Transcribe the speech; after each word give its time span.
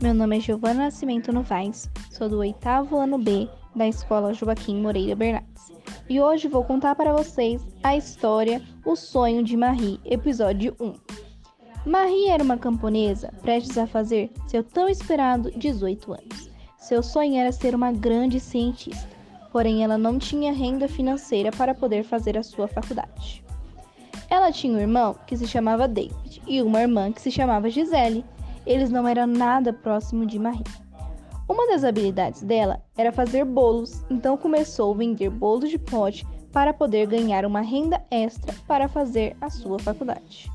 Meu 0.00 0.14
nome 0.14 0.36
é 0.38 0.40
Giovana 0.40 0.84
Nascimento 0.84 1.32
Novaes, 1.32 1.90
sou 2.12 2.28
do 2.28 2.38
oitavo 2.38 2.96
ano 2.98 3.18
B 3.18 3.48
da 3.74 3.88
Escola 3.88 4.32
Joaquim 4.32 4.80
Moreira 4.80 5.16
Bernardes. 5.16 5.72
E 6.08 6.20
hoje 6.20 6.46
vou 6.46 6.62
contar 6.62 6.94
para 6.94 7.12
vocês 7.12 7.66
a 7.82 7.96
história 7.96 8.62
O 8.84 8.94
Sonho 8.94 9.42
de 9.42 9.56
Marie, 9.56 9.98
episódio 10.04 10.76
1. 10.78 10.94
Marie 11.84 12.28
era 12.28 12.44
uma 12.44 12.56
camponesa 12.56 13.32
prestes 13.42 13.76
a 13.76 13.88
fazer 13.88 14.30
seu 14.46 14.62
tão 14.62 14.88
esperado 14.88 15.50
18 15.50 16.12
anos. 16.12 16.48
Seu 16.78 17.02
sonho 17.02 17.34
era 17.34 17.50
ser 17.50 17.74
uma 17.74 17.90
grande 17.90 18.38
cientista, 18.38 19.08
porém 19.50 19.82
ela 19.82 19.98
não 19.98 20.16
tinha 20.16 20.52
renda 20.52 20.86
financeira 20.86 21.50
para 21.50 21.74
poder 21.74 22.04
fazer 22.04 22.38
a 22.38 22.44
sua 22.44 22.68
faculdade. 22.68 23.42
Ela 24.30 24.52
tinha 24.52 24.78
um 24.78 24.80
irmão 24.80 25.16
que 25.26 25.36
se 25.36 25.48
chamava 25.48 25.88
David 25.88 26.40
e 26.46 26.62
uma 26.62 26.82
irmã 26.82 27.10
que 27.10 27.20
se 27.20 27.32
chamava 27.32 27.68
Gisele 27.68 28.24
eles 28.68 28.90
não 28.90 29.08
eram 29.08 29.26
nada 29.26 29.72
próximo 29.72 30.26
de 30.26 30.38
Marie. 30.38 30.62
Uma 31.48 31.66
das 31.68 31.82
habilidades 31.82 32.42
dela 32.42 32.82
era 32.94 33.10
fazer 33.10 33.42
bolos, 33.42 34.04
então 34.10 34.36
começou 34.36 34.92
a 34.92 34.96
vender 34.98 35.30
bolos 35.30 35.70
de 35.70 35.78
pote 35.78 36.26
para 36.52 36.74
poder 36.74 37.06
ganhar 37.06 37.46
uma 37.46 37.62
renda 37.62 38.04
extra 38.10 38.54
para 38.66 38.86
fazer 38.86 39.34
a 39.40 39.48
sua 39.48 39.78
faculdade. 39.78 40.50